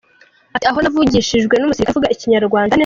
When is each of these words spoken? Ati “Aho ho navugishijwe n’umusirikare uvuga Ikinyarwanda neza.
Ati 0.55 0.65
“Aho 0.67 0.77
ho 0.79 0.81
navugishijwe 0.83 1.53
n’umusirikare 1.57 1.91
uvuga 1.93 2.11
Ikinyarwanda 2.15 2.71
neza. 2.73 2.79